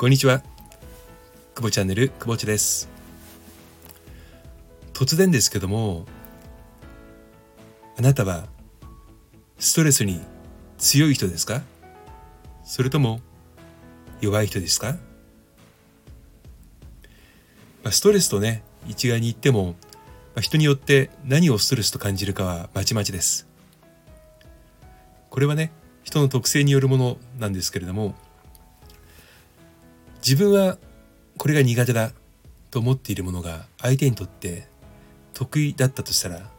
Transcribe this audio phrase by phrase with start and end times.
[0.00, 0.44] こんにちは。
[1.56, 2.88] 久保チャンネル、久保地です。
[4.92, 6.06] 突然ですけども、
[7.98, 8.46] あなたは
[9.58, 10.20] ストレスに
[10.78, 11.62] 強い人ですか？
[12.62, 13.20] それとも
[14.20, 14.92] 弱い人ですか、
[17.82, 19.74] まあ、ストレスとね、一概に言っても、ま
[20.36, 23.48] あ、人によって何をストレスと感じるかはまちまちです。
[25.28, 25.72] これはね、
[26.04, 28.14] 人の特性によるものなんですけれども、
[30.18, 30.76] 自分は
[31.36, 32.12] これが苦手だ
[32.70, 34.66] と思っているものが相手にとって
[35.32, 36.50] 得意だったとしたら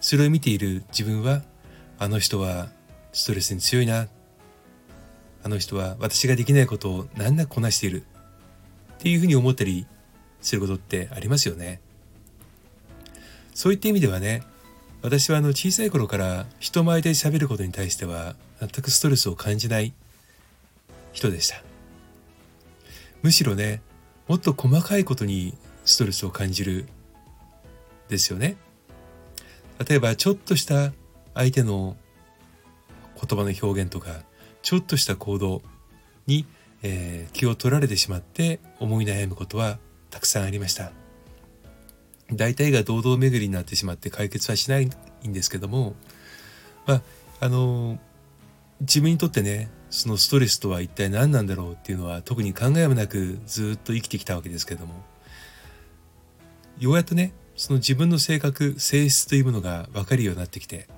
[0.00, 1.42] それを見ている自分は
[1.98, 2.68] あの人は
[3.12, 4.08] ストレスに強いな
[5.42, 8.02] あの人は私ができないことを難なくこなしている
[8.94, 9.86] っていうふうに思ったり
[10.40, 11.80] することってありますよね。
[13.54, 14.42] そういった意味ではね
[15.02, 19.92] 私はあの小さい頃から人前で喋ることに対しては全くストレスを感じない
[21.12, 21.69] 人でした。
[23.22, 23.82] むしろね
[24.28, 26.86] もっと細かいことにストレスを感じる
[28.08, 28.56] ですよね。
[29.88, 30.92] 例えばちょっとした
[31.34, 31.96] 相手の
[33.16, 34.22] 言葉の表現とか
[34.62, 35.62] ちょっとした行動
[36.26, 36.46] に、
[36.82, 39.78] えー、気を取られてしまって思い悩むことは
[40.10, 40.92] たくさんありました。
[42.32, 44.88] 大体が堂々巡りになってしまって解決はしない
[45.26, 45.94] んですけども
[46.86, 47.02] まあ
[47.40, 47.98] あの
[48.80, 54.94] 自分にとってねそのストレスとは一体何なんだろうっていうのは特に考えもなくずっと生きてきたわけですけれども
[56.78, 60.88] ようやっとねその自分の性格性質というものが分かるようになってきて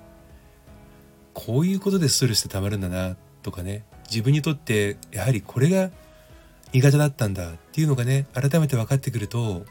[1.33, 5.89] こういうことでストレスってたまるんだなとかね自分にとってやはりこれが
[6.71, 9.65] 苦手だったんだっていうのがね改めて分かってくると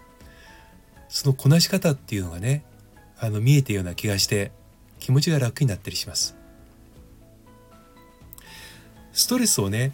[1.09, 2.65] そのこなし方っていうのがね
[3.19, 4.51] あの見えてるような気がして
[4.99, 6.42] 気持ちが楽になったりします。
[9.13, 9.93] ストレスをね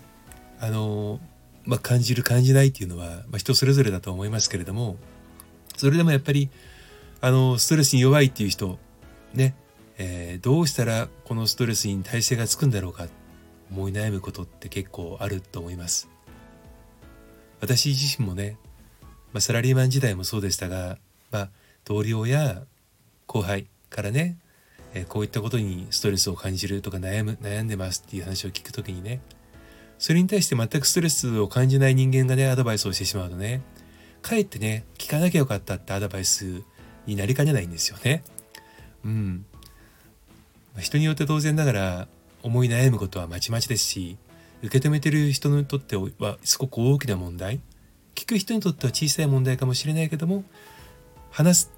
[0.61, 1.21] あの、
[1.65, 4.97] まあ、感じる感じないっていうのは、まあ、人それぞれだと思いますけれども
[5.77, 6.51] それでもやっぱり
[7.21, 8.79] あのストレスに弱いっていう人
[9.35, 9.55] ね、
[9.99, 13.09] えー、どうしたらこのストレスに耐性がつくんだろうか
[13.71, 16.09] 思い悩むことって結構あると思います。
[17.61, 18.57] 私自身もね、
[19.33, 20.99] まあ、サラリーマン時代もそうでしたが、
[21.31, 21.51] まあ、
[21.85, 22.63] 同僚や
[23.27, 24.39] 後輩からね
[25.01, 29.21] えこういったことにストレスを感じるとか悩む悩んでますっていう話を聞く時にね
[29.99, 33.63] それに対して全くストレスを感じない人間がねアドバイスをしてしまうとね
[34.23, 36.63] かえってね聞かなきゃよかったってアドバイス
[37.07, 38.23] になりかねないんですよね。
[39.05, 39.47] うん。
[40.79, 42.09] 人によって当然ながら
[42.43, 44.17] 思い悩むことはまちまちですし
[44.63, 47.61] 受け止めてる人にとってはすごく大きな問題
[48.15, 50.45] 聞く人にとっては小さい問題かもしれないけども
[51.31, 51.78] 話す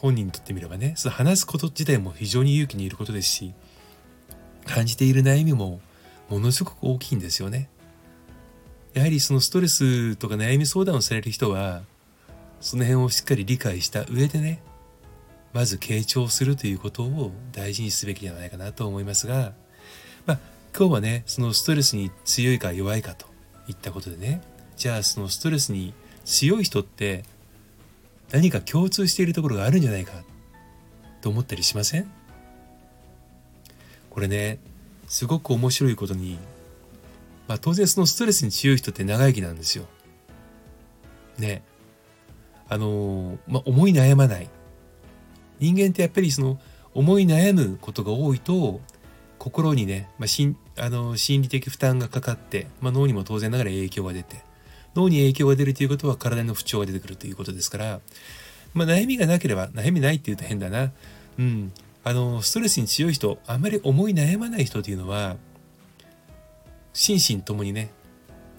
[0.00, 3.54] 本人にとってみればねその話すこと自体も非常に勇気にいることですし
[4.66, 5.80] 感じている悩みも
[6.28, 7.70] ものすごく大きいんですよね。
[8.94, 11.82] やはりそのストレスとか悩み相談をされる人は
[12.60, 14.60] その辺をしっかり理解した上でね
[15.52, 19.52] まず傾聴するということを大事にすべきではないかなと思いますが、
[20.26, 20.38] まあ、
[20.76, 23.26] 今日はねそのストレスに強いか弱いかと
[23.68, 24.40] いったことでね
[24.76, 27.24] じゃあそのストレスに強い人って
[28.30, 30.12] 何か共通しているところがあるんじゃないか
[31.20, 32.10] と思ったりしません？
[34.10, 34.58] これね
[35.06, 36.38] すごく面白いことに、
[37.46, 39.86] まあ、当然そのストレスに強い人って長生きなんですよ。
[41.38, 41.62] ね。
[42.68, 44.50] あのまあ、思い悩まない。
[45.58, 46.60] 人間ってやっぱりその
[46.92, 48.80] 思い悩むことが多いと
[49.38, 54.42] 心にね、まあ、しんあの心理的負担がかかって、まあ、脳にも当然ながら影響が出て
[54.98, 58.00] 脳に影響が出るということは体の不調が出てくるということですから、
[58.74, 60.92] まあ、悩みがなければ悩みないっていうと変だな。
[61.38, 61.72] うん。
[62.04, 65.36] あの、ストレスに強い人、あまり思い悩まない人というのは、
[66.92, 67.90] 心身ともにね、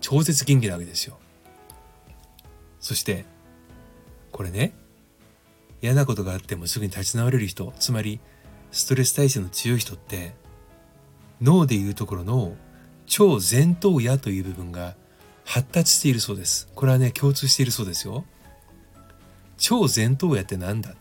[0.01, 1.17] 超絶元気なわけですよ。
[2.79, 3.25] そして、
[4.31, 4.73] これね、
[5.81, 8.19] 嫌なことがあってもすぐに立ち直れる人、つまり、
[8.71, 10.33] ストレス耐性の強い人って、
[11.41, 12.55] 脳でいうところの
[13.07, 14.95] 超前頭野という部分が
[15.49, 16.69] 発達しているそうです。
[16.75, 18.23] これはね、共通しているそうですよ。
[19.57, 20.93] 超前頭野って何だ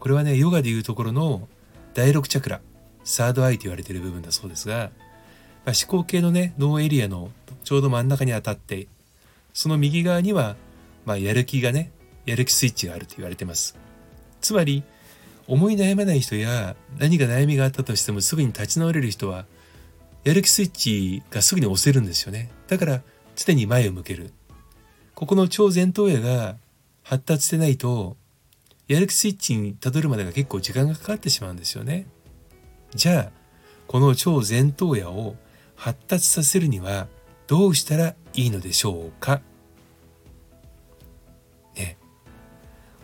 [0.00, 1.48] これはね、ヨガでいうところの
[1.94, 2.60] 第6チャクラ、
[3.04, 4.90] サードアイと言われている部分だそうですが、
[5.64, 7.30] まあ、思考系のね、脳エリアの
[7.62, 8.88] ちょうど真ん中に当たって、
[9.52, 10.56] その右側には、
[11.06, 11.92] まあ、やる気がね、
[12.26, 13.78] やる気スイッチがあると言われてます。
[14.40, 14.82] つまり、
[15.46, 19.46] 思い悩まない人や何か悩みがあったとしてもすぐに立ち直れる人は、
[20.24, 22.50] やる気スイッチがすぐに押せるんですよね。
[22.66, 23.02] だから、
[23.36, 24.32] 常に前を向ける。
[25.14, 26.56] ここの超前頭野が
[27.02, 28.16] 発達してないと、
[28.88, 32.06] やる気スイッチにたどるまでが結構時間がかかってしまうんですよね。
[32.94, 33.30] じゃあ、
[33.86, 35.36] この超前頭野を
[35.76, 37.06] 発達させるには
[37.46, 39.42] どうしたらいいのでしょうか？
[41.76, 41.98] ね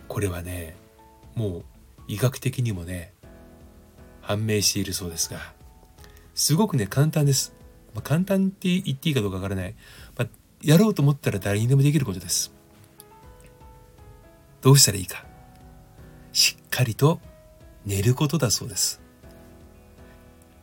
[0.07, 0.75] これはね
[1.35, 1.63] もう
[2.07, 3.13] 医学的にもね
[4.21, 5.39] 判明しているそうですが
[6.33, 7.53] すごくね簡単です、
[7.93, 9.75] まあ、簡単って言っていいかどうかわからない、
[10.63, 12.51] やろうと思ったら誰にでもできることです。
[14.61, 15.25] どうしたらいいか。
[16.33, 17.19] しっかりと
[17.85, 19.01] 寝ることだそうです。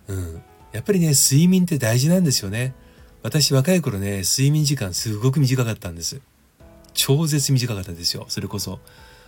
[0.07, 0.43] うん。
[0.73, 2.75] やっぱりね睡眠って大事なんですよね。
[3.23, 6.21] 私若い頃ね睡眠時間すごく短かったんです。
[6.95, 8.27] 超絶短かったですよ。
[8.29, 8.81] それこそ。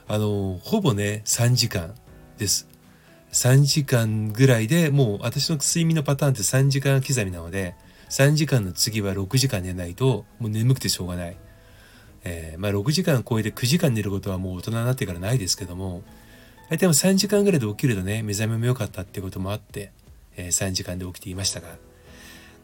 [0.06, 1.94] あのほぼね3時間
[2.38, 2.69] です。
[3.32, 7.75] 3時間ぐらいでもう私の睡眠のパターンって3時間刻みなので
[8.11, 11.37] 3時間の次は6時間寝ないともう眠くてしょうがない、
[12.25, 16.03] えー、まあ6時間超えて9時間寝ることはもう大人になってからないですけども
[16.69, 19.93] 大体も3時間ぐらいで起きるとね目覚めも良かったっていうこともあって、
[20.37, 21.69] えー、3時間で起きていましたが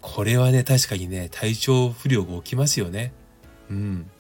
[0.00, 3.12] これはね確かにね体調不良が起きますよね。
[3.69, 4.10] うん。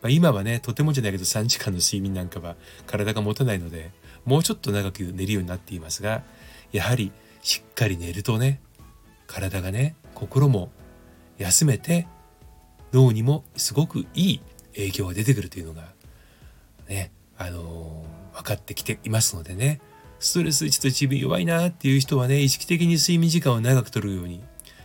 [0.00, 2.56] まあ、今はねとてもじゃないけど3時間の睡眠なんかは
[2.86, 3.92] 体が持たないので
[4.24, 6.22] もうちょっと長く寝るようになっていますが
[6.72, 8.60] やはりしっかり寝るとね
[9.28, 10.70] 体がね心も
[11.38, 12.06] 休めて
[12.92, 14.40] 脳にもすごくいい
[14.74, 15.82] 影響が出てくるというのが
[16.88, 19.80] ねあのー、分かってきていますのでね。
[20.20, 24.40] ストレスちょっと自分弱いなっていう人はね意識的に睡眠時間を長くとるように。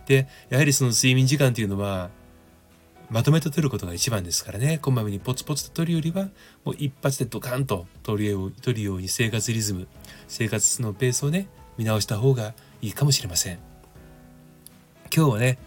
[0.06, 2.10] でやはりその睡眠時間っていうのは
[3.08, 4.78] まとめて取ることが一番ですからね。
[4.82, 6.30] こまめにポツポツと取るよりは
[6.64, 9.86] もう一発でドカンと取るよう取るように生活リズム
[10.26, 11.46] 生活のペースをね
[11.76, 13.67] 見直した方がいいかもしれません。
[15.18, 15.58] 今日はね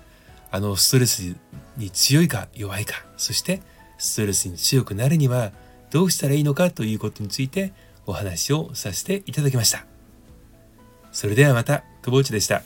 [0.49, 1.35] あのストレス
[1.75, 3.61] に強いか弱いかそして
[3.97, 5.51] ストレスに強くなるには
[5.89, 7.73] どうしたらいいのかということについて
[8.05, 9.85] お話をさせていただきました。
[11.11, 12.63] それではまた久保内でした。